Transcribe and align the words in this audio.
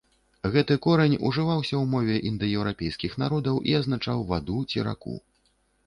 Гэты 0.53 0.77
корань 0.85 1.13
ужываўся 1.29 1.75
ў 1.79 1.83
мове 1.93 2.15
індаеўрапейскіх 2.31 3.11
народаў 3.27 3.63
і 3.71 3.79
азначаў 3.85 4.29
ваду 4.35 4.57
ці, 4.69 4.77
раку. 4.93 5.15